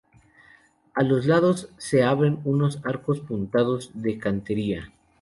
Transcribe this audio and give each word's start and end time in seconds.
A 0.95 1.03
los 1.03 1.27
lados 1.27 1.69
se 1.77 2.01
abren 2.03 2.39
unos 2.43 2.81
arcos 2.85 3.19
apuntados 3.19 3.91
de 3.93 4.17
cantería. 4.17 4.91